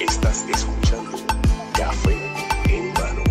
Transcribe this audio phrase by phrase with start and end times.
[0.00, 1.16] Estás escuchando
[1.74, 2.10] Café
[2.68, 3.22] en mano.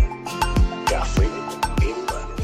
[0.88, 2.34] Café en mano.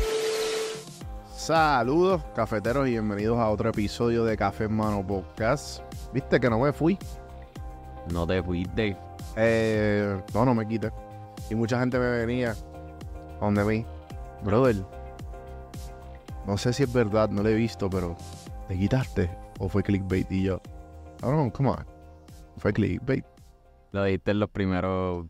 [1.35, 5.83] Saludos, cafeteros, y bienvenidos a otro episodio de Café en Mano Podcast.
[6.13, 6.99] ¿Viste que no me fui?
[8.13, 8.99] No te fuiste.
[9.37, 10.93] Eh, no, no me quité.
[11.49, 12.55] Y mucha gente me venía
[13.41, 13.87] donde mí.
[14.45, 14.77] Brother,
[16.47, 18.17] no sé si es verdad, no lo he visto, pero
[18.69, 19.31] ¿te quitaste?
[19.59, 20.31] ¿O fue clickbait?
[20.33, 20.61] Y yo,
[21.23, 21.87] oh no, come on.
[22.57, 23.25] Fue clickbait.
[23.93, 25.27] Lo dijiste en los primeros.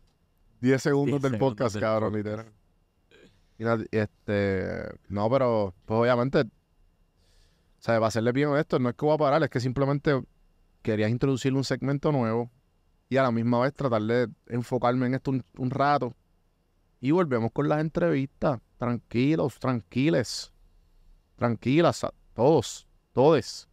[0.61, 2.49] 10 segundos 10 del segundos podcast, del cabrón, podcast.
[3.59, 3.89] literal.
[3.91, 4.99] Este.
[5.09, 6.41] No, pero, pues obviamente.
[6.41, 10.23] O sea, para hacerle bien esto, no es que voy a parar, es que simplemente
[10.83, 12.51] quería introducirle un segmento nuevo
[13.09, 16.15] y a la misma vez tratar de enfocarme en esto un, un rato.
[17.01, 18.61] Y volvemos con las entrevistas.
[18.81, 20.51] Tranquilos, tranquiles.
[21.37, 23.69] Tranquilas, a- todos, todes.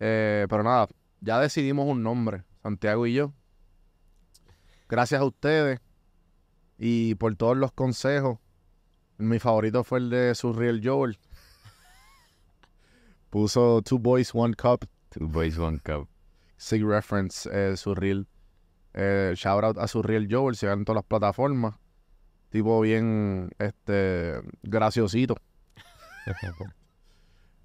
[0.00, 0.88] Eh, pero nada,
[1.20, 3.32] ya decidimos un nombre, Santiago y yo.
[4.88, 5.78] Gracias a ustedes
[6.78, 8.40] y por todos los consejos.
[9.18, 11.16] Mi favorito fue el de Surreal Joel.
[13.30, 14.84] Puso Two Boys, One Cup.
[15.10, 16.08] Two Boys One Cup.
[16.56, 18.26] Sig Reference, eh, Surreal.
[18.94, 21.76] Eh, shout out a Surreal Joel, se en todas las plataformas.
[22.50, 25.36] Tipo bien, este, graciosito.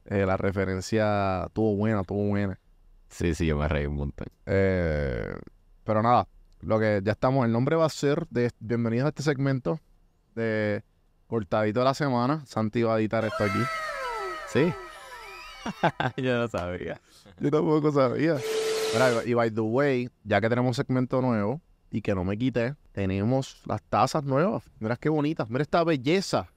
[0.05, 2.59] Eh, la referencia estuvo buena, estuvo buena.
[3.07, 4.27] Sí, sí, yo me reí un montón.
[4.45, 5.33] Eh,
[5.85, 6.27] pero nada,
[6.59, 9.79] lo que ya estamos, el nombre va a ser de bienvenidos a este segmento
[10.35, 10.83] de
[11.27, 12.45] cortadito de la semana.
[12.45, 13.59] Santi va a editar esto aquí.
[14.49, 14.73] Sí,
[16.21, 16.99] yo no sabía.
[17.39, 18.35] yo tampoco sabía.
[18.93, 21.61] Mira, y by the way, ya que tenemos un segmento nuevo
[21.93, 24.63] y que no me quité, tenemos las tazas nuevas.
[24.79, 26.49] Mira qué bonitas, mira esta belleza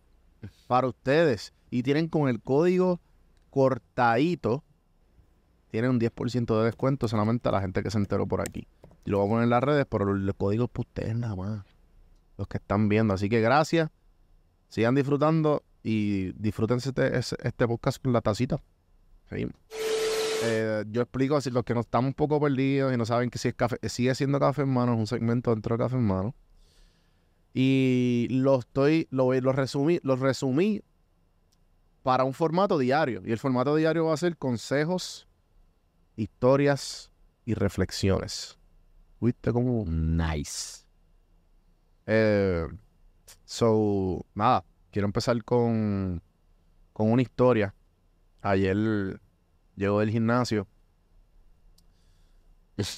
[0.66, 1.52] para ustedes.
[1.68, 3.00] Y tienen con el código
[3.50, 4.64] cortadito,
[5.70, 8.66] tienen un 10% de descuento solamente a la gente que se enteró por aquí.
[9.04, 11.36] Y lo voy a poner en las redes, pero el código es para ustedes nada
[11.36, 11.66] más.
[12.38, 13.12] Los que están viendo.
[13.12, 13.90] Así que gracias.
[14.68, 18.58] Sigan disfrutando y disfrútense este, este podcast con la tacita.
[19.28, 19.54] Seguimos.
[20.42, 23.38] Eh, yo explico, si los que no estamos un poco perdidos y no saben que
[23.38, 26.06] si es café, sigue siendo café en mano, es un segmento dentro de café en
[26.06, 26.34] mano.
[27.54, 30.82] Y lo estoy, lo, lo resumí, lo resumí
[32.02, 33.22] para un formato diario.
[33.24, 35.26] Y el formato diario va a ser consejos,
[36.16, 37.10] historias
[37.44, 38.58] y reflexiones.
[39.20, 39.84] ¿Viste cómo?
[39.86, 40.84] Nice.
[42.06, 42.66] Eh,
[43.44, 46.22] so, nada, quiero empezar con,
[46.92, 47.74] con una historia.
[48.42, 49.18] Ayer
[49.76, 50.66] llego del gimnasio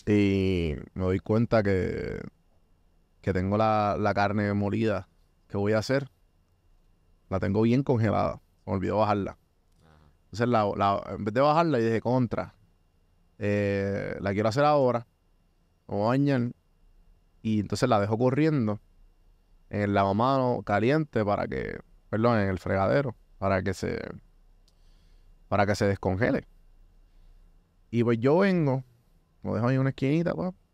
[0.06, 2.20] y me doy cuenta que,
[3.20, 5.08] que tengo la, la carne molida
[5.48, 6.10] que voy a hacer.
[7.28, 8.40] La tengo bien congelada.
[8.66, 9.38] Me olvidó bajarla.
[10.24, 12.54] Entonces, la, la- en vez de bajarla, y dije contra.
[13.38, 15.06] eh, la quiero hacer ahora.
[15.86, 16.52] A bañar.
[17.42, 18.80] Y entonces la dejo corriendo
[19.70, 21.78] en el lavamano caliente para que,
[22.10, 24.00] perdón, en el fregadero, para que se,
[25.48, 26.46] para que se descongele.
[27.90, 28.84] Y pues yo vengo,
[29.42, 30.32] lo dejo ahí en una esquinita,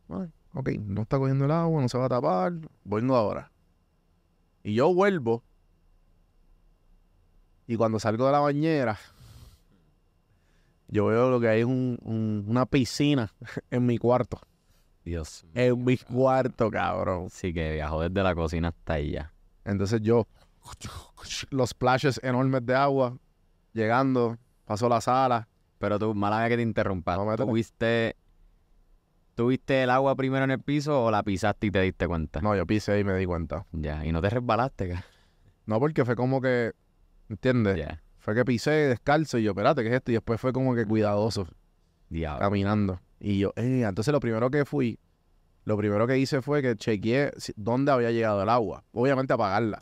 [0.08, 2.52] ay, ok, no está cogiendo el agua, no se va a tapar,
[2.84, 3.50] vengo ahora.
[4.62, 5.42] Y yo vuelvo,
[7.66, 8.98] y cuando salgo de la bañera,
[10.88, 13.32] yo veo lo que hay es un- un- una piscina
[13.70, 14.40] en mi cuarto.
[15.04, 15.44] Dios.
[15.54, 17.28] En mi cuarto, cabrón.
[17.30, 19.32] Sí, que viajó desde la cocina hasta ya.
[19.64, 20.26] Entonces yo,
[21.50, 23.16] los splashes enormes de agua,
[23.72, 25.46] llegando, paso la sala.
[25.84, 27.14] Pero tú, mala mía que te interrumpa.
[27.16, 27.36] No.
[27.36, 28.16] ¿Tuviste,
[29.34, 32.40] ¿Tuviste el agua primero en el piso o la pisaste y te diste cuenta?
[32.40, 33.66] No, yo pisé y me di cuenta.
[33.72, 35.04] Ya, y no te resbalaste, ca-
[35.66, 36.72] No, porque fue como que,
[37.28, 37.98] ¿entiendes?
[38.18, 40.10] Fue que pisé descalzo y yo, espérate, ¿qué es esto?
[40.12, 41.46] Y después fue como que cuidadoso,
[42.08, 42.40] Diablo.
[42.40, 43.00] caminando.
[43.20, 44.98] Y yo, eh, entonces lo primero que fui,
[45.64, 48.84] lo primero que hice fue que chequeé dónde había llegado el agua.
[48.92, 49.80] Obviamente apagarla.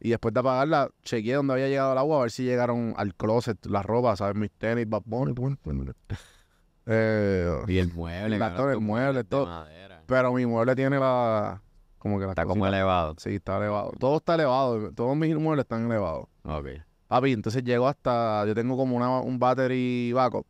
[0.00, 3.14] Y después de apagarla, chequeé dónde había llegado el agua a ver si llegaron al
[3.14, 4.36] closet, las ropas, ¿sabes?
[4.36, 5.34] Mis tenis, Bad Bunny,
[6.86, 8.38] eh, Y el mueble.
[8.38, 9.66] La el mueble, todo.
[10.06, 11.62] Pero mi mueble tiene la.
[11.98, 13.16] Como que la Está como elevado.
[13.18, 13.92] Sí, está elevado.
[13.98, 14.92] Todo está elevado.
[14.92, 16.28] Todos mis muebles están elevados.
[16.44, 16.68] Ok.
[17.08, 18.46] Papi, entonces llego hasta.
[18.46, 20.46] Yo tengo como una, un battery backup.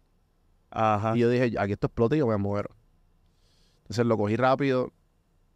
[0.70, 1.16] Ajá.
[1.16, 2.70] Y yo dije, aquí esto explota y yo me muero.
[3.82, 4.92] Entonces lo cogí rápido,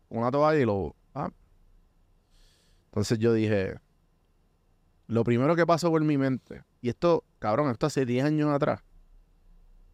[0.08, 0.96] una toalla y lo.
[1.14, 1.30] ah.
[2.86, 3.76] Entonces yo dije.
[5.12, 6.62] Lo primero que pasó por mi mente.
[6.80, 8.80] Y esto, cabrón, esto hace 10 años atrás.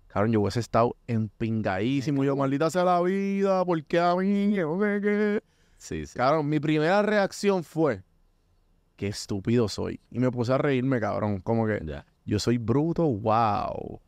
[0.06, 2.22] Cabrón, yo hubiese estado empingadísimo.
[2.22, 4.52] Yo, maldita sea la vida, ¿por qué a mí?
[4.54, 5.42] ¿Qué, qué, qué?
[5.76, 6.16] Sí, sí.
[6.16, 8.04] Cabrón, mi primera reacción fue,
[8.94, 10.00] qué estúpido soy.
[10.08, 11.40] Y me puse a reírme, cabrón.
[11.40, 12.06] Como que Ya.
[12.24, 14.00] yo soy bruto, wow.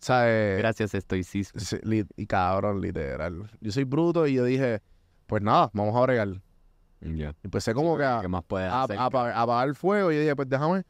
[0.00, 0.58] ¿Sabes?
[0.58, 1.60] Gracias, estoicismo.
[1.60, 1.76] Sí,
[2.16, 3.48] y cabrón, literal.
[3.60, 4.82] Yo soy bruto y yo dije,
[5.28, 6.42] pues nada, vamos a bregar.
[7.00, 7.34] Ya.
[7.42, 8.98] Empecé como que a, ¿Qué más puedes a- hacer?
[8.98, 10.84] a apa- a apagar el fuego y yo dije, pues déjame.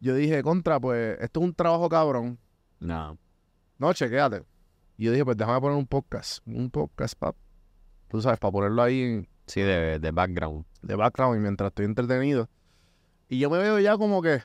[0.00, 2.38] Yo dije, contra, pues esto es un trabajo cabrón.
[2.78, 3.18] No.
[3.78, 4.44] No, chequéate.
[4.96, 6.46] Y yo dije, pues déjame poner un podcast.
[6.46, 7.36] Un podcast, pap.
[8.08, 10.64] Tú sabes, para ponerlo ahí en, Sí, de, de background.
[10.82, 12.48] de background y mientras estoy entretenido.
[13.28, 14.42] Y yo me veo ya como que,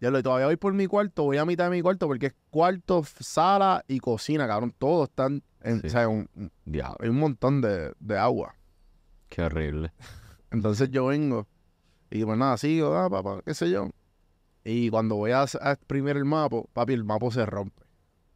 [0.00, 2.34] ya lo todavía voy por mi cuarto, voy a mitad de mi cuarto porque es
[2.50, 4.74] cuarto, sala y cocina, cabrón.
[4.78, 5.86] Todos están, en, Sí.
[5.86, 6.52] o sea, un- un-
[7.00, 8.54] hay un montón de, de agua.
[9.28, 9.92] qué horrible.
[10.50, 11.46] Entonces yo vengo
[12.10, 13.90] y pues nada, sigo, ah, papá, qué sé yo.
[14.64, 17.82] Y cuando voy a, a exprimir el mapa, papi, el mapa se rompe.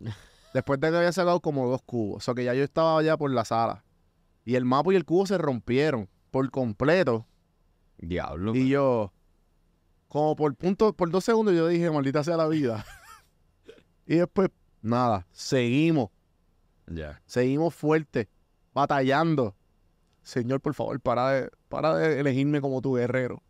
[0.55, 2.19] Después de que había sacado como dos cubos.
[2.19, 3.85] O sea que ya yo estaba allá por la sala.
[4.45, 7.27] Y el mapa y el cubo se rompieron por completo.
[7.99, 8.55] Diablo.
[8.55, 9.13] Y yo,
[10.09, 12.85] como por punto, por dos segundos, yo dije, maldita sea la vida.
[14.07, 14.51] y después,
[14.83, 16.11] nada, seguimos,
[16.87, 17.21] Ya.
[17.27, 18.29] seguimos fuerte,
[18.73, 19.57] batallando.
[20.23, 23.43] Señor, por favor, para de, para de elegirme como tu guerrero.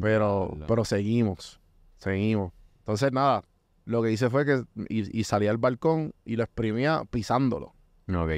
[0.00, 0.66] Pero, Diablo.
[0.66, 1.60] pero seguimos,
[1.98, 2.52] seguimos.
[2.80, 3.44] Entonces, nada,
[3.84, 7.74] lo que hice fue que y, y salí al balcón y lo exprimía pisándolo.
[8.08, 8.30] Ok.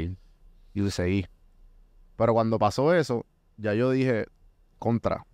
[0.74, 1.26] Y seguí.
[2.16, 3.26] Pero cuando pasó eso,
[3.56, 4.26] ya yo dije,
[4.78, 5.26] contra,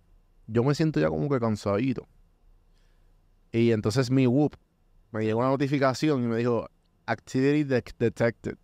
[0.47, 2.07] yo me siento ya como que cansadito.
[3.51, 4.55] Y entonces mi whoop
[5.11, 6.67] me llegó una notificación y me dijo,
[7.05, 8.57] activity de- detected.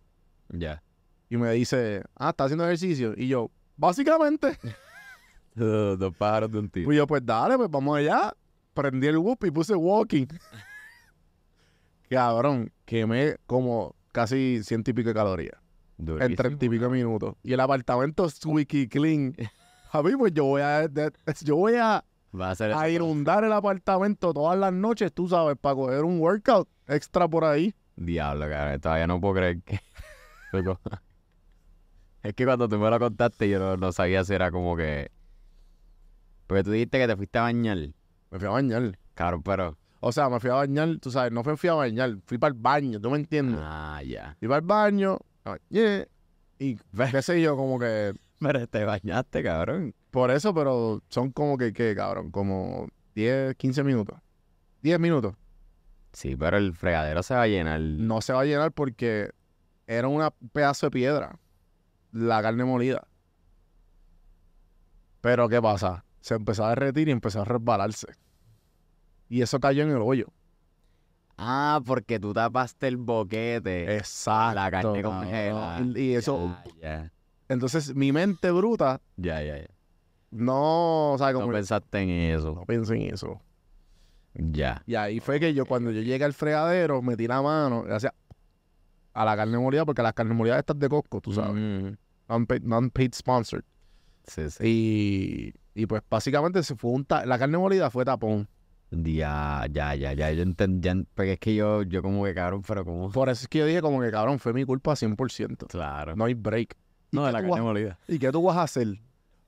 [0.50, 0.82] Ya.
[1.30, 3.14] Y me dice, ah, ¿estás haciendo ejercicio?
[3.16, 3.50] Y yo,
[3.82, 4.56] básicamente.
[5.54, 6.92] Dos pájaros de un tiro.
[6.92, 8.32] Y yo, pues dale, pues vamos allá.
[8.72, 10.26] Prendí el whoop y puse walking.
[12.08, 15.58] Cabrón, quemé como casi ciento y pico de calorías.
[15.98, 16.36] en Durísimo.
[16.36, 17.34] treinta y pico minutos.
[17.42, 19.34] Y el apartamento squeaky clean.
[19.92, 20.88] A mí, pues yo voy a,
[21.44, 22.02] yo voy a,
[22.34, 22.96] Va a ser a eso.
[23.04, 27.74] inundar el apartamento todas las noches, tú sabes, para coger un workout extra por ahí.
[27.96, 28.80] Diablo, cabrón.
[28.80, 29.80] Todavía no puedo creer que.
[32.22, 35.10] Es que cuando tú me lo contaste, yo no, no sabía si era como que.
[36.46, 37.78] Porque tú dijiste que te fuiste a bañar.
[38.30, 38.98] Me fui a bañar.
[39.14, 39.76] Cabrón, pero.
[40.00, 42.52] O sea, me fui a bañar, tú sabes, no fui, fui a bañar, fui para
[42.52, 43.60] el baño, ¿tú me entiendes?
[43.62, 44.36] Ah, ya.
[44.40, 46.08] Fui para el baño, bañé,
[46.58, 46.76] y
[47.10, 49.94] qué sé yo, como que, Pero te bañaste, cabrón.
[50.10, 52.32] por eso, pero son como que, ¿qué, cabrón?
[52.32, 54.18] Como 10, 15 minutos.
[54.82, 55.34] 10 minutos.
[56.12, 57.80] Sí, pero el fregadero se va a llenar.
[57.80, 59.30] no se va a llenar porque
[59.86, 61.38] era un pedazo de piedra,
[62.12, 63.06] la carne molida.
[65.20, 66.04] Pero ¿qué pasa?
[66.20, 68.08] Se empezó a derretir y empezó a resbalarse.
[69.28, 70.26] Y eso cayó en el hoyo.
[71.38, 73.96] Ah, porque tú tapaste el boquete.
[73.96, 74.54] Exacto.
[74.56, 75.80] la carne congelada.
[75.80, 77.10] Y, y eso, ya.
[77.48, 79.66] entonces mi mente bruta Ya, ya, ya.
[80.30, 82.54] no, o sea, como No pensaste en eso.
[82.54, 83.40] no pensé en eso.
[84.34, 84.82] Ya.
[84.86, 88.12] Y ahí fue que yo cuando yo llegué al fregadero metí la mano gracias
[89.14, 91.96] a la carne molida porque las carnes molidas estas de Costco, tú sabes, Mm,
[92.32, 93.64] non-paid, non-paid sponsored.
[94.26, 94.64] Sí, sí.
[95.74, 98.48] Y, y pues básicamente se fue un ta- la carne molida fue tapón.
[98.90, 100.30] Ya, ya, ya, ya.
[100.32, 100.90] Yo entendí.
[101.14, 103.10] Porque es que yo, yo como que cabrón, pero como.
[103.10, 105.66] Por eso es que yo dije como que cabrón, fue mi culpa 100%.
[105.68, 106.14] Claro.
[106.14, 106.76] No hay break.
[107.10, 107.98] ¿Y, No, de la carne molida.
[108.08, 109.00] ¿Y qué tú vas a hacer?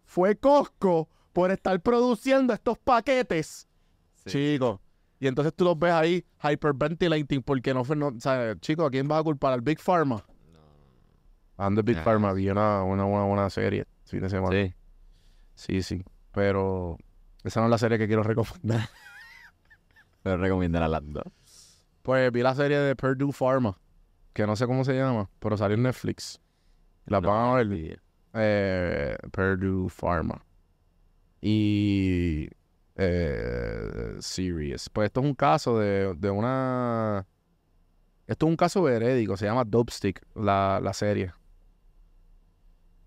[0.07, 3.69] Fue Costco por estar produciendo estos paquetes.
[4.27, 4.81] Chicos.
[5.21, 8.91] Y entonces tú los ves ahí hyperventilating porque no fue, no, o sea, chicos, ¿a
[8.91, 9.53] quién vas a culpar?
[9.53, 10.25] ¿Al Big Pharma?
[11.57, 12.03] Ando Big Ah.
[12.03, 14.53] Pharma, vi una, una, una, una serie este fin de semana.
[14.53, 14.75] Sí.
[15.55, 16.05] sí, sí.
[16.33, 16.99] Pero
[17.45, 18.89] esa no es la serie que quiero recomendar.
[20.23, 21.25] Pero recomiendan a las dos.
[22.03, 23.79] Pues vi la serie de Purdue Pharma,
[24.33, 26.41] que no sé cómo se llama, pero salió en Netflix.
[27.07, 28.03] La No, van a ver.
[28.35, 30.45] Eh, Purdue Pharma.
[31.41, 32.49] Y
[32.97, 34.89] eh, Serious.
[34.91, 37.27] Pues esto es un caso de, de una.
[38.27, 41.33] Esto es un caso verédico, se llama Dope Stick, la, la serie.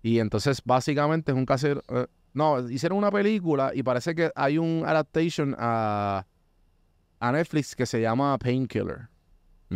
[0.08, 1.66] Y entonces, básicamente, es un caso.
[1.88, 6.24] eh, no, hicieron una película y parece que hay un adaptation a,
[7.20, 9.08] a Netflix que se llama Painkiller.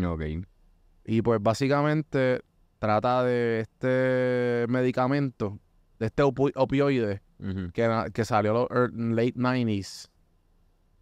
[0.04, 0.22] Ok.
[1.04, 2.40] Y pues básicamente
[2.78, 5.58] trata de este medicamento,
[5.98, 7.20] de este opi- opioide
[7.72, 10.08] que, que salió los ear- late 90s.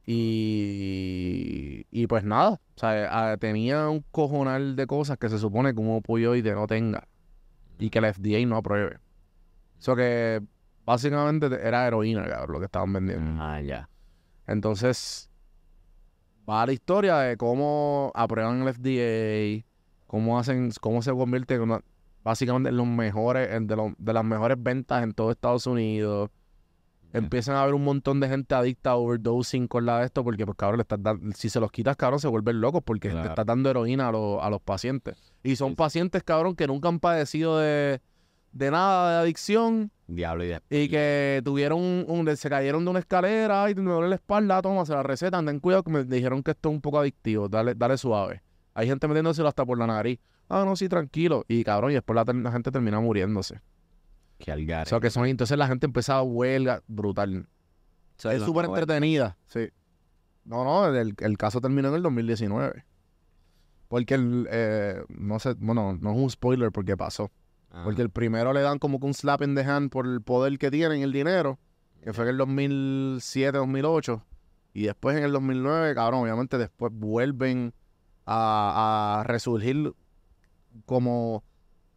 [0.06, 5.74] Y, y pues nada, o sea, ah, tenía un cojonal de cosas que se supone
[5.74, 7.06] que un opioide no tenga
[7.78, 8.98] y que el FDA no apruebe.
[9.80, 10.40] Eso que
[10.84, 13.42] básicamente era heroína, cabrón, lo que estaban vendiendo.
[13.42, 13.88] Ah, ya.
[14.46, 15.30] Entonces,
[16.48, 19.64] va la historia de cómo aprueban el FDA,
[20.06, 21.80] cómo hacen, cómo se convierte en una-
[22.24, 26.30] básicamente en los mejores, en de, los- de las mejores ventas en todo Estados Unidos.
[27.12, 30.44] Empiezan a haber un montón de gente adicta a overdosing con la de esto, porque,
[30.46, 33.26] pues, cabrón, le estás dando- si se los quitas, cabrón, se vuelven locos porque te
[33.26, 35.16] estás dando heroína a, los- a los pacientes.
[35.42, 35.74] Y son sí.
[35.76, 38.00] pacientes, cabrón, que nunca han padecido de,
[38.52, 40.60] de nada de adicción Diablo y de...
[40.70, 44.60] y que tuvieron un, un- se cayeron de una escalera y me duele la espalda,
[44.60, 47.48] toma, se la recetan, ten cuidado que me dijeron que esto es un poco adictivo,
[47.48, 48.42] dale, dale suave.
[48.74, 50.18] Hay gente metiéndoselo hasta por la nariz.
[50.48, 51.44] Ah, no, sí, tranquilo.
[51.46, 53.60] Y cabrón, y después la, la gente termina muriéndose.
[54.38, 54.86] Que algar.
[54.86, 57.46] O sea, que son, entonces la gente empieza a huelga brutal.
[58.16, 59.68] es súper entretenida, sí.
[60.44, 62.84] No, no, el, el caso terminó en el 2019.
[63.88, 67.30] Porque el, eh, no sé, bueno, no es un spoiler porque pasó.
[67.84, 70.58] Porque el primero le dan como que un slap in the hand por el poder
[70.58, 71.58] que tienen, el dinero,
[72.02, 74.24] que fue en el 2007, 2008.
[74.74, 77.72] Y después en el 2009, cabrón, obviamente después vuelven
[78.26, 79.92] a, a resurgir
[80.84, 81.44] como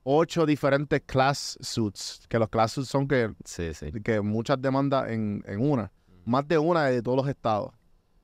[0.04, 2.26] ocho diferentes class suits.
[2.28, 3.92] Que los class suits son que, Sí, sí.
[4.04, 5.92] que muchas demandas en, en una.
[6.26, 7.74] Más de una de todos los estados.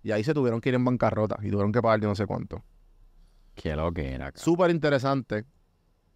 [0.03, 2.25] Y ahí se tuvieron que ir en bancarrota y tuvieron que pagar yo no sé
[2.25, 2.63] cuánto.
[3.55, 4.31] Qué lo que era.
[4.35, 5.45] Súper interesante.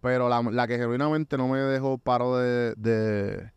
[0.04, 2.74] Pero la, que genuinamente no me dejó paro de.
[2.76, 3.52] de,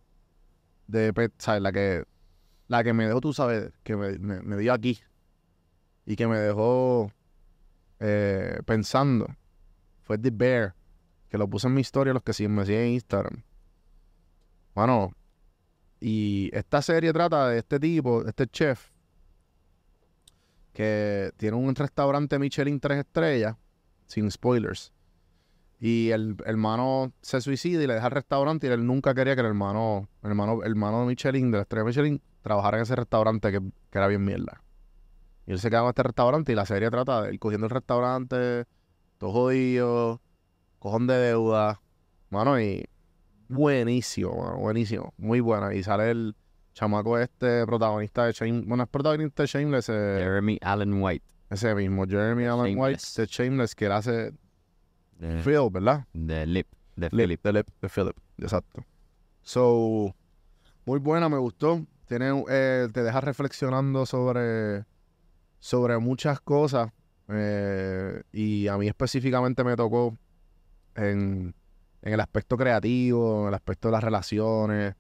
[0.88, 1.62] de pe- ¿sabes?
[1.62, 2.06] La que,
[2.70, 4.98] la que me dejó, tú sabes, que me, me- dio aquí.
[6.06, 7.12] Y que me dejó
[8.00, 9.28] eh, pensando.
[10.04, 10.74] Fue The Bear.
[11.28, 13.44] Que lo puse en mi historia, los que siguen, me siguen en Instagram.
[14.74, 15.12] Bueno.
[16.00, 18.90] Y esta serie trata de este tipo, este chef.
[20.72, 23.58] Que tiene un restaurante Michelin tres estrellas
[24.06, 24.94] sin spoilers.
[25.80, 29.36] Y el, el hermano se suicida y le deja el restaurante y él nunca quería
[29.36, 32.84] que el hermano, el hermano, el hermano de Michelin, de la estrella Michelin, trabajara en
[32.84, 34.64] ese restaurante que, que era bien mierda.
[35.46, 37.72] Y él se queda en este restaurante y la serie trata de él cogiendo el
[37.72, 38.66] restaurante,
[39.18, 40.22] todo jodido,
[40.80, 41.82] cojón de deuda,
[42.30, 42.86] mano, y
[43.48, 45.74] buenísimo, mano, buenísimo, muy buena.
[45.74, 46.36] Y sale el
[46.74, 51.26] chamaco este, protagonista de Shame, bueno, es protagonista de Shameless, eh, Jeremy Allen White.
[51.50, 54.34] ese mismo, Jeremy Allen White, de Shameless, que él hace
[55.20, 56.06] De, Phil, ¿verdad?
[56.14, 56.68] de Lip.
[56.96, 57.44] De Lip, Philip.
[57.44, 58.84] de Lip, de Philip, exacto.
[59.42, 60.16] So,
[60.86, 61.86] muy buena, me gustó.
[62.08, 64.86] Tiene, eh, te deja reflexionando sobre,
[65.60, 66.92] sobre muchas cosas.
[67.30, 70.18] eh, y a mí específicamente me tocó
[70.96, 71.54] en,
[72.02, 74.96] en el aspecto creativo, en el aspecto de las relaciones,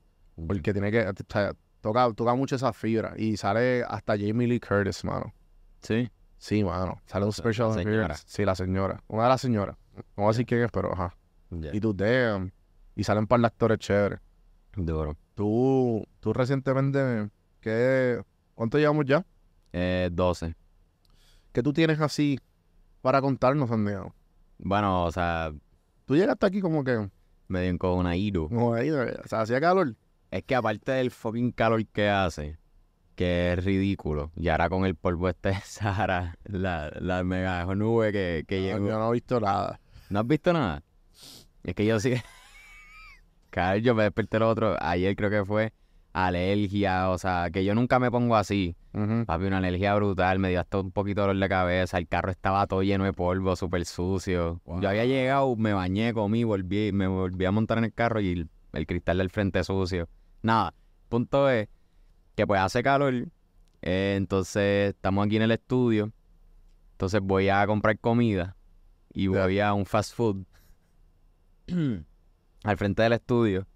[0.48, 3.14] porque tiene que, o sea, toca, toca mucho esa fibra.
[3.18, 5.34] Y sale hasta Jamie Lee Curtis, mano.
[5.82, 6.10] Sí.
[6.38, 7.02] Sí, mano.
[7.06, 8.24] Sale un La- special la appearance.
[8.28, 9.02] Sí, la señora.
[9.08, 9.78] Una de las señoras.
[9.98, 11.16] No voy a decir quién es, pero ajá.
[11.50, 11.70] Ya.
[11.74, 12.52] Y tú, damn.
[12.96, 14.20] Y salen par de actores chéveres.
[14.76, 15.16] Duro.
[15.36, 17.30] Tú, tú recientemente,
[17.62, 18.22] ¿qué,
[18.56, 19.26] ¿cuánto llevamos ya?
[19.74, 20.56] Eh, 12.
[21.52, 22.40] ¿Qué tú tienes así
[23.02, 24.14] para contarnos, Santiago?
[24.60, 25.54] Bueno, o sea,
[26.06, 27.10] Tú llegaste aquí como que,
[27.50, 28.48] me dio con una iru.
[28.50, 29.96] como ahí, o sea, hacía calor.
[30.32, 32.58] Es que aparte del fucking calor que hace,
[33.16, 38.12] que es ridículo, y ahora con el polvo este de Sahara, la, la mega nube
[38.12, 38.88] que, que Ah, llegó.
[38.88, 39.80] Yo no he visto nada.
[40.10, 40.84] ¿No has visto nada?
[41.64, 42.14] Es que yo sí.
[43.56, 44.76] Vez yo me desperté lo otro.
[44.80, 45.74] Ayer creo que fue
[46.14, 47.10] alergia.
[47.10, 48.76] O sea, que yo nunca me pongo así.
[48.94, 49.26] Ujú.
[49.26, 50.40] Papi, una alergia brutal.
[50.40, 51.98] Me dio hasta un poquito de dolor de cabeza.
[51.98, 54.62] El carro estaba todo lleno de polvo, súper sucio.
[54.66, 54.82] Wow.
[54.82, 58.32] Yo había llegado, me bañé, comí, volví, me volví a montar en el carro y
[58.32, 60.08] el, el cristal del frente sucio.
[60.44, 60.74] Nada.
[61.10, 61.68] Punto es
[62.36, 63.14] que pues hace calor.
[63.82, 66.12] eh, entonces estamos aquí en el estudio.
[66.92, 68.57] Entonces voy a comprar comida
[69.18, 70.44] y voy a un fast food
[72.64, 73.68] al frente del estudio.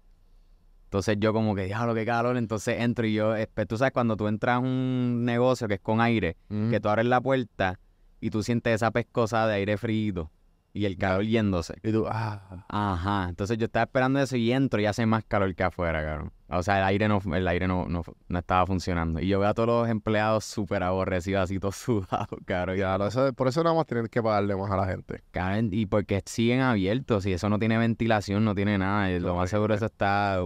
[0.84, 2.36] Entonces yo como que, diablo, qué calor.
[2.36, 5.80] Entonces entro y yo, espe- tú sabes, cuando tú entras a un negocio que es
[5.80, 6.36] con aire,
[6.70, 7.78] que tú abres la puerta
[8.20, 10.30] y tú sientes esa pescosa de aire frío
[10.74, 11.74] y el calor yéndose.
[11.82, 12.66] Y tú, ah.
[12.68, 16.32] Ajá, entonces yo estaba esperando eso y entro y hace más calor que afuera, cabrón.
[16.54, 19.20] O sea, el aire no, el aire no, no, no estaba funcionando.
[19.20, 22.78] Y yo veo a todos los empleados súper aborrecidos, así todos sudados, cabrón.
[22.78, 25.22] Lo- eso- por eso nada más tienes que pagarle más a la gente.
[25.30, 29.10] Cabrón, y porque siguen abiertos y eso no tiene ventilación, no tiene nada.
[29.10, 30.40] y lo más seguro eso está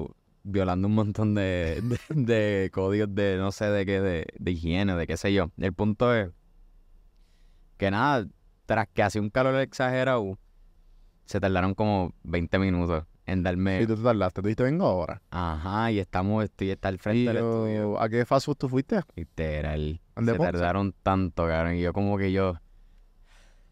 [0.44, 2.22] violando un montón de, de,
[2.62, 5.50] de códigos de no sé de qué, de, de higiene, de qué sé yo.
[5.58, 6.30] El punto es
[7.76, 8.26] que nada,
[8.66, 10.38] tras que hacía un calor exagerado,
[11.24, 13.82] se tardaron como 20 minutos en darme.
[13.82, 15.20] Y tú te tardaste, tú dijiste, vengo ahora.
[15.30, 18.00] Ajá, y estamos, estoy está al frente Y del yo, estudio.
[18.00, 19.00] ¿A qué fast food tú fuiste?
[19.14, 20.00] Literal.
[20.14, 20.52] ¿Al de Se Ponce?
[20.52, 21.74] tardaron tanto, cabrón.
[21.74, 22.54] Y yo como que yo...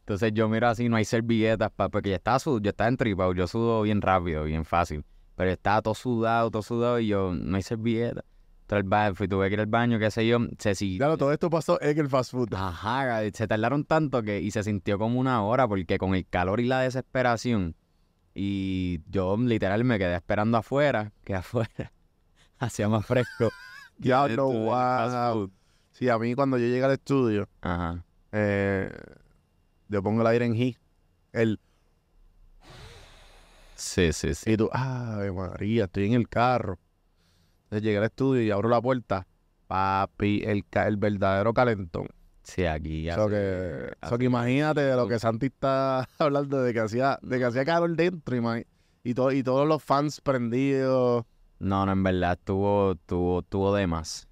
[0.00, 3.32] Entonces yo miro así, no hay servilletas, pa, porque yo estaba, sud- yo estaba entripado,
[3.32, 5.02] yo sudo bien rápido, bien fácil.
[5.34, 8.25] Pero estaba todo sudado, todo sudado, y yo, no hay servilletas.
[8.68, 10.99] Entonces fui, tuve que ir al baño, qué sé yo, se siguió.
[10.99, 12.52] Claro, todo esto pasó en el fast food.
[12.54, 16.61] Ajá, se tardaron tanto que, y se sintió como una hora, porque con el calor
[16.61, 17.75] y la desesperación,
[18.34, 21.92] y yo literal me quedé esperando afuera, que afuera
[22.58, 23.50] hacía más fresco.
[23.98, 25.50] Ya, no, wow.
[25.92, 28.04] Sí, a mí cuando yo llegué al estudio, Ajá.
[28.32, 28.90] eh,
[29.88, 30.76] yo pongo el aire en G.
[31.32, 31.60] El,
[33.76, 34.52] Sí, sí, sí.
[34.52, 36.78] y tú, ay, María, estoy en el carro.
[37.64, 39.26] Entonces llegué al estudio y abro la puerta.
[39.66, 42.08] Papi, el, el verdadero calentón.
[42.44, 46.72] Sí, aquí So hace- que, so que imagínate de lo que Santi está hablando de
[46.72, 48.66] que hacía, de que hacía calor dentro imagi-
[49.02, 51.24] y, to- y todos los fans prendidos.
[51.58, 54.28] No, no, en verdad tuvo, tuvo, tuvo de más.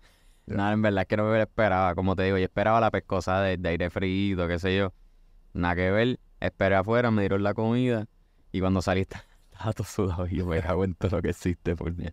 [0.46, 0.56] Ya.
[0.56, 1.94] Nada, en verdad es que no me esperaba.
[1.94, 4.92] Como te digo, yo esperaba la pescosa de, de aire frío, qué sé yo.
[5.54, 6.20] Nada que ver.
[6.40, 8.06] Esperé afuera, me dieron la comida.
[8.50, 10.26] Y cuando salí estaba estaba todo sudado.
[10.26, 12.06] Y yo me cago en todo lo que existe por mí.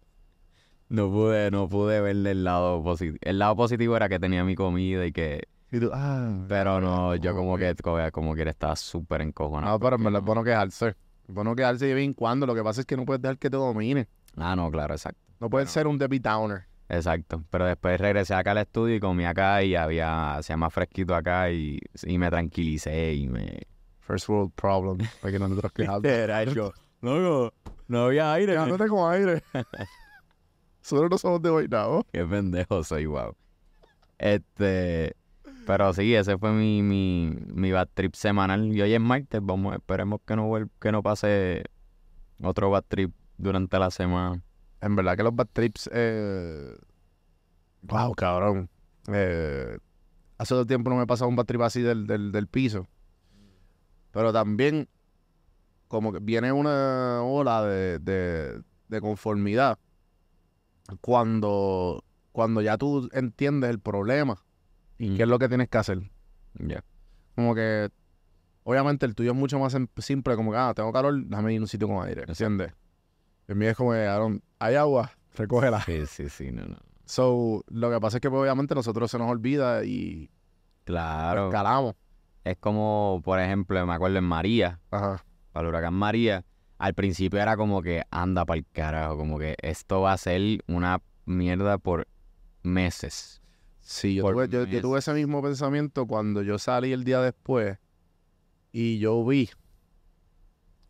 [0.87, 3.17] No pude, no pude verle el lado positivo.
[3.21, 5.47] El lado positivo era que tenía mi comida y que...
[5.71, 6.45] Y tú, ah.
[6.47, 9.73] Pero no, yo como que, como, como que estaba súper encojonado.
[9.73, 10.87] No, pero en verdad es no- bueno quejarse.
[11.27, 12.45] Es bueno quejarse de vez en cuando.
[12.47, 14.07] Lo que pasa es que no puedes dejar que te domine.
[14.35, 15.21] Ah, no, claro, exacto.
[15.39, 16.65] No puedes ser un Debbie Downer.
[16.91, 21.13] Exacto, pero después regresé acá al estudio y comí acá y había, hacía más fresquito
[21.13, 23.61] acá y, y me tranquilicé y me...
[23.99, 24.97] First world problem.
[25.21, 26.03] Para que nosotros quejamos.
[26.03, 26.73] Era yo.
[27.01, 27.53] No, no,
[27.87, 28.53] no había aire.
[28.53, 29.43] Quejándote con aire.
[30.81, 32.05] Nosotros no somos de Guaynabo.
[32.11, 33.35] Qué pendejo soy, wow.
[34.17, 35.15] Este,
[35.69, 39.75] pero sí, ese fue mi, mi, mi bad trip semanal y hoy es martes, vamos,
[39.75, 41.63] esperemos que no que no pase
[42.41, 44.41] otro bad trip durante la semana.
[44.81, 45.87] En verdad que los bad trips.
[45.93, 46.75] Eh...
[47.83, 48.67] Wow, cabrón.
[49.13, 49.77] Eh...
[50.39, 52.87] Hace todo tiempo no me he pasado un bad trip así del, del, del piso.
[54.09, 54.89] Pero también,
[55.87, 59.77] como que viene una ola de, de, de conformidad
[60.99, 64.43] cuando, cuando ya tú entiendes el problema
[64.99, 65.99] y qué es lo que tienes que hacer.
[66.59, 66.83] Ya.
[67.35, 67.89] Como que,
[68.63, 71.61] obviamente, el tuyo es mucho más simple, como que, ah, tengo calor, déjame ir a
[71.63, 72.73] un sitio con aire, ¿entiendes?
[73.47, 75.81] El mío es como, que, Aaron, hay agua, recógela.
[75.81, 76.77] Sí, sí, sí, no, no.
[77.05, 80.29] So, lo que pasa es que, pues, obviamente, nosotros se nos olvida y
[80.83, 81.47] Claro.
[81.47, 81.95] escalamos.
[82.43, 85.23] Es como, por ejemplo, me acuerdo en María, Ajá.
[85.51, 86.45] para el huracán María,
[86.77, 90.63] al principio era como que anda para el carajo, como que esto va a ser
[90.67, 92.07] una mierda por
[92.63, 93.38] meses.
[93.89, 97.79] Sí, yo tuve, yo, tuve ese mismo pensamiento cuando yo salí el día después
[98.71, 99.49] y yo vi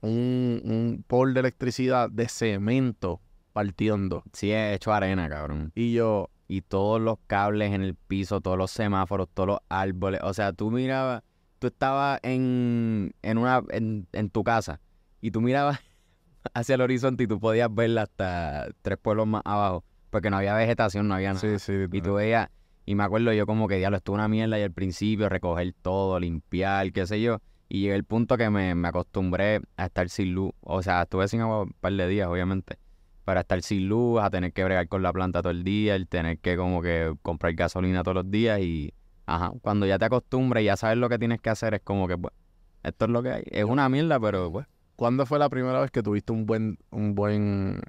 [0.01, 3.21] un, un pole de electricidad de cemento
[3.53, 4.23] partiendo.
[4.33, 5.71] Sí, he hecho arena, cabrón.
[5.75, 10.19] Y yo, Y todos los cables en el piso, todos los semáforos, todos los árboles.
[10.23, 11.23] O sea, tú mirabas,
[11.59, 14.81] tú estabas en, en una, en, en tu casa
[15.21, 15.79] y tú mirabas
[16.53, 20.53] hacia el horizonte y tú podías verla hasta tres pueblos más abajo, porque no había
[20.53, 21.39] vegetación, no había nada.
[21.39, 21.73] sí, sí.
[21.93, 22.49] Y tú veías,
[22.89, 26.19] y me acuerdo yo como que diablo, estuvo una mierda y al principio recoger todo,
[26.19, 27.38] limpiar, qué sé yo.
[27.67, 30.54] Y llegué al punto que me, me acostumbré a estar sin luz.
[30.62, 32.80] O sea, estuve sin agua un par de días, obviamente.
[33.25, 36.08] Para estar sin luz, a tener que bregar con la planta todo el día, el
[36.08, 38.91] tener que como que comprar gasolina todos los días y...
[39.28, 42.08] Ajá, cuando ya te acostumbras y ya sabes lo que tienes que hacer, es como
[42.08, 42.34] que, pues,
[42.82, 43.43] esto es lo que hay.
[43.52, 44.65] Es una mierda, pero pues...
[44.95, 47.82] ¿Cuándo fue la primera vez que tuviste un buen, un buen,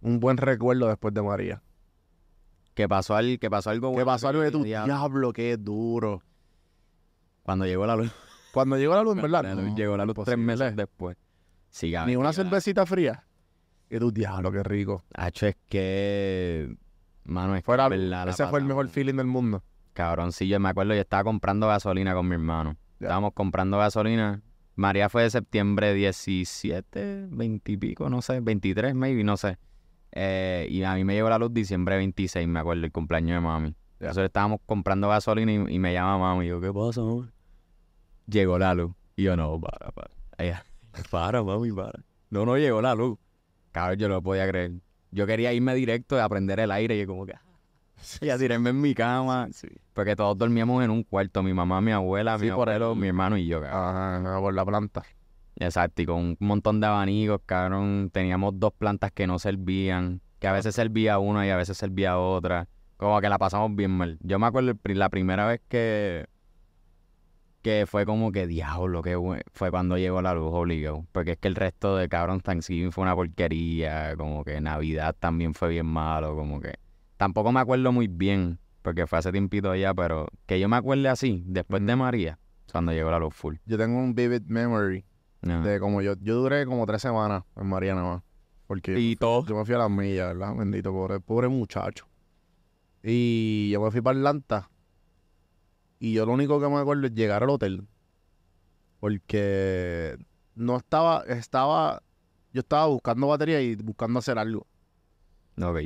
[0.00, 1.62] un buen recuerdo después de María?
[2.74, 5.32] Que pasó, al, que pasó algo ¿Qué bueno pasó algo de tu diablo, diablo?
[5.32, 6.22] Qué duro.
[7.42, 8.10] Cuando llegó la luz.
[8.52, 9.54] Cuando llegó la luz, ¿verdad?
[9.54, 11.16] No, llegó la luz tres meses después.
[11.70, 13.24] Sí, cabrón, Ni una que la- cervecita fría.
[13.90, 15.04] Y tu diablo, qué rico.
[15.14, 16.74] Hacho, es que.
[17.24, 19.62] Mano, es que Fue la- en verdad la ese fue el mejor feeling del mundo.
[19.92, 22.76] Cabrón, sí, yo me acuerdo, yo estaba comprando gasolina con mi hermano.
[23.00, 24.42] Estábamos comprando gasolina.
[24.76, 29.58] María fue de septiembre 17, 20 y pico, no sé, 23 maybe, no sé.
[30.16, 33.40] Eh, y a mí me llegó la luz diciembre 26, me acuerdo, el cumpleaños de
[33.40, 33.70] mami.
[33.98, 34.06] Ya.
[34.08, 36.46] Entonces estábamos comprando gasolina y, y me llama mami.
[36.46, 37.28] Y yo, ¿qué pasa, mami?
[38.26, 38.92] Llegó la luz.
[39.16, 40.10] Y yo, no, para, para.
[40.38, 40.64] Ella,
[41.10, 42.00] para, mami, para.
[42.30, 43.18] No, no llegó la luz.
[43.72, 44.72] Cabrón, yo no lo podía creer.
[45.10, 47.34] Yo quería irme directo a prender el aire y yo como que...
[48.20, 49.48] Y a tirarme en mi cama.
[49.94, 51.42] Porque todos dormíamos en un cuarto.
[51.42, 54.26] Mi mamá, mi abuela, Sí, mi abuelo, el- mi hermano y yo, cabrón.
[54.26, 55.02] Ajá, por la planta.
[55.56, 58.10] Exacto, y con un montón de abanicos, cabrón.
[58.12, 60.20] Teníamos dos plantas que no servían.
[60.38, 62.68] Que a veces servía una y a veces servía otra.
[62.96, 64.18] Como que la pasamos bien mal.
[64.22, 66.26] Yo me acuerdo la primera vez que...
[67.62, 69.16] Que fue como que diablo, que
[69.52, 71.06] fue cuando llegó la luz obligado.
[71.12, 74.14] Porque es que el resto de cabrón Thanksgiving fue una porquería.
[74.16, 76.36] Como que Navidad también fue bien malo.
[76.36, 76.74] Como que...
[77.16, 78.58] Tampoco me acuerdo muy bien.
[78.82, 80.26] Porque fue hace tiempito ya, pero...
[80.44, 81.96] Que yo me acuerde así, después de.
[81.96, 82.38] María.
[82.70, 83.54] Cuando llegó la luz full.
[83.64, 85.04] Yo tengo un vivid memory
[85.44, 88.22] De como yo, yo duré como tres semanas en María nada más.
[88.66, 89.44] Porque Y todo.
[89.44, 90.56] yo me fui a las millas, ¿verdad?
[90.56, 92.06] Bendito, pobre, pobre muchacho.
[93.02, 94.70] Y yo me fui para Atlanta.
[95.98, 97.86] Y yo lo único que me acuerdo es llegar al hotel.
[99.00, 100.16] Porque
[100.54, 102.02] no estaba, estaba,
[102.52, 104.66] yo estaba buscando batería y buscando hacer algo.
[105.60, 105.80] Ok.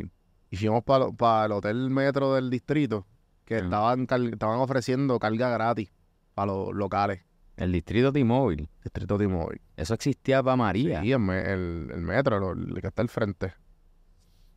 [0.51, 3.07] Y fuimos para el hotel metro del distrito,
[3.44, 5.90] que estaban, estaban ofreciendo carga gratis
[6.35, 7.23] para los locales.
[7.59, 8.68] El distrito T-Mobile.
[8.85, 9.61] Distrito T-Mobile.
[9.77, 11.03] Eso existía para María.
[11.03, 13.53] Sí, el, me- el- el metro, el que está al frente.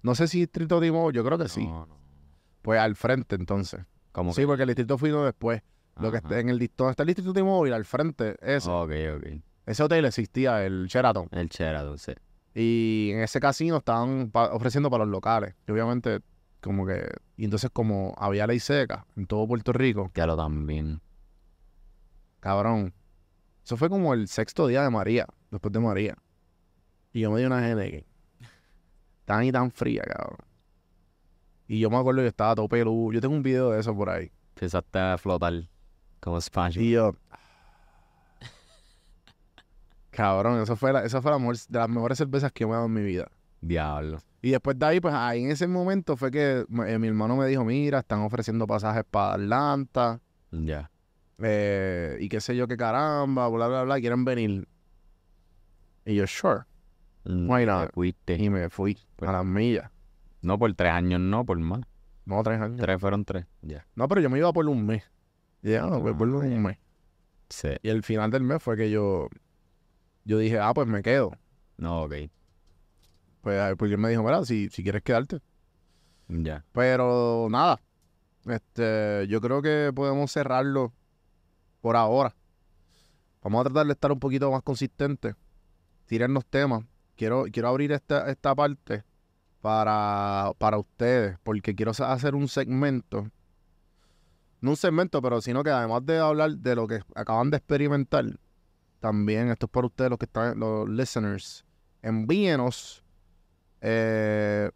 [0.04, 1.66] No sé si Distrito T-Mobile, yo creo que sí.
[1.66, 1.98] No, no.
[2.62, 3.82] Pues al frente entonces.
[4.12, 5.62] Como Sí, porque el distrito fuimos después.
[6.00, 8.92] Lo que está en el dist- donde está el distrito T-Mobile, al frente, ese, Ok,
[9.18, 9.42] ok.
[9.66, 11.28] ese hotel existía, el Sheraton.
[11.32, 12.14] El Sheraton, sí.
[12.56, 15.56] Y en ese casino estaban pa- ofreciendo para los locales.
[15.68, 16.22] Y obviamente,
[16.62, 17.08] como que.
[17.38, 21.02] Y entonces, como había ley seca en todo Puerto Rico, lo también.
[22.42, 22.94] Cabrón.
[23.64, 26.18] Eso fue como el sexto día de María, después de María.
[27.14, 28.04] Y yo me di una Henneken.
[29.24, 30.40] Tan y tan fría, cabrón.
[31.68, 33.14] Y yo me acuerdo que estaba todo peludo.
[33.14, 34.30] Yo tengo un video de eso por ahí.
[34.56, 35.54] Empezaste a flotar
[36.20, 36.82] como Sponge.
[36.82, 37.16] Y yo.
[40.10, 42.74] Cabrón, eso fue, la, esa fue la mejor- de las mejores cervezas que me he
[42.74, 43.30] dado en mi vida.
[43.62, 44.20] Diablo.
[44.42, 47.46] Y después de ahí, pues ahí en ese momento fue que eh, mi hermano me
[47.48, 50.20] dijo, mira, están ofreciendo pasajes para Atlanta,
[50.52, 50.91] Ya.
[51.44, 54.68] Eh, y qué sé yo qué caramba, bla, bla, bla, quieren venir.
[56.06, 56.62] Y yo, sure.
[57.26, 57.88] Why not?
[57.88, 58.36] Te fuiste.
[58.36, 59.92] Y me fui a las millas.
[60.42, 61.82] No por tres años, no, por más.
[62.26, 62.80] No, tres años.
[62.80, 63.46] Tres fueron tres.
[63.62, 63.86] Ya.
[63.96, 65.04] No, pero yo me iba por un mes.
[65.64, 66.56] Ah, no, pues por Ah, ya.
[66.56, 66.78] un mes.
[67.50, 67.70] Sí.
[67.84, 69.28] Y el final del mes fue que yo,
[70.24, 71.32] yo dije, ah, pues me quedo.
[71.78, 72.14] No, ok.
[73.42, 75.40] Pues porque él me dijo, mira, si, si quieres quedarte.
[76.28, 76.64] Ya.
[76.72, 77.80] Pero nada,
[78.46, 80.94] este, yo creo que podemos cerrarlo
[81.82, 82.36] por ahora.
[83.42, 85.36] Vamos a tratar de estar un poquito más consistentes,
[86.06, 86.84] tirarnos temas.
[87.16, 89.04] Quiero, quiero abrir esta, esta parte
[89.62, 93.30] para, para ustedes, porque quiero hacer un segmento.
[94.62, 98.26] No un segmento, pero sino que además de hablar de lo que acaban de experimentar,
[99.00, 101.66] también esto es para ustedes, los que están, los listeners.
[102.04, 103.04] Envíenos
[103.82, 104.70] eh,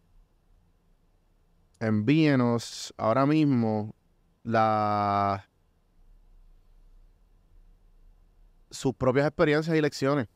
[1.78, 3.94] envíenos ahora mismo
[4.42, 5.48] la
[8.70, 10.28] sus propias experiencias y lecciones.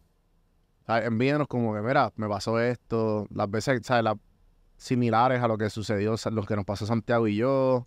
[0.82, 4.04] O sea, envíenos como que, mira, me pasó esto, las veces, ¿sabes?
[4.04, 4.16] Las
[4.76, 7.86] similares a lo que sucedió, lo que nos pasó Santiago y yo,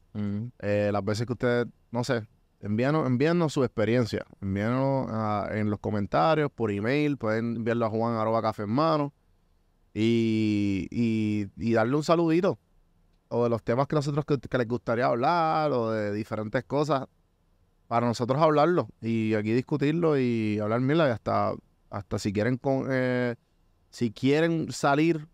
[0.59, 2.27] eh, las veces que ustedes, no sé,
[2.61, 8.15] envíanos, envíanos su experiencia, envíanos ah, en los comentarios, por email, pueden enviarlo a Juan
[8.15, 9.13] arroba café en mano.
[9.95, 12.57] Y, y, y darle un saludito.
[13.27, 17.07] O de los temas que nosotros que, que les gustaría hablar o de diferentes cosas
[17.93, 21.53] para nosotros hablarlo y aquí discutirlo y hablar mila y hasta
[21.91, 23.35] hasta si quieren con eh,
[23.91, 25.27] si quieren salir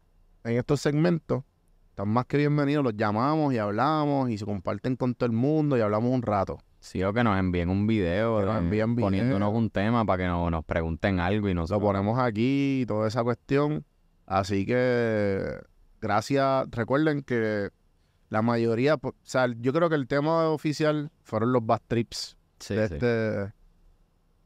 [0.43, 1.43] en estos segmentos
[1.91, 5.78] están más que bienvenidos los llamamos y hablamos y se comparten con todo el mundo
[5.78, 9.06] y hablamos un rato Sí, o que nos envíen un video, nos envíen video.
[9.08, 11.82] poniéndonos un tema para que no- nos pregunten algo y lo nosotros...
[11.88, 13.86] ponemos aquí y toda esa cuestión.
[14.26, 15.60] Así que
[16.02, 16.67] gracias.
[16.72, 17.69] Recuerden que
[18.30, 22.76] la mayoría, o sea, yo creo que el tema oficial fueron los bad trips Sí,
[22.76, 22.93] de, sí.
[22.95, 23.52] este, de,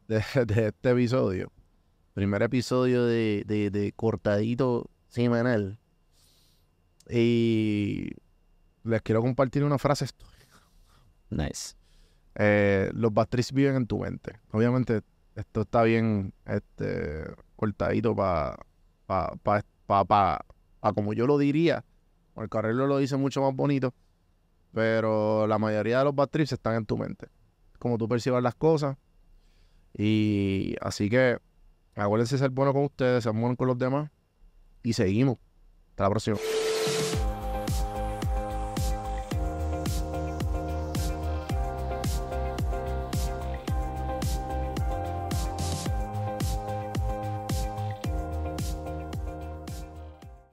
[0.45, 1.52] de este episodio.
[2.13, 5.80] Primer episodio de, de, de cortadito semanal.
[7.10, 8.12] Y
[8.84, 10.08] les quiero compartir una frase.
[11.30, 11.76] Nice.
[12.36, 14.39] Eh, los bad trips viven en tu mente.
[14.52, 15.02] Obviamente,
[15.36, 18.58] esto está bien este, cortadito para
[19.06, 20.45] pa, pa, pa, pa-
[20.80, 21.84] pa como yo lo diría.
[22.36, 23.93] El Carrero lo dice mucho más bonito.
[24.71, 27.28] Pero la mayoría de los bad trips están en tu mente.
[27.84, 28.96] Como tú percibas las cosas.
[29.93, 31.38] Y así que
[31.96, 34.10] acuérdense de ser bueno con ustedes, ser bueno con los demás.
[34.84, 35.38] Y seguimos.
[35.89, 36.38] Hasta la próxima.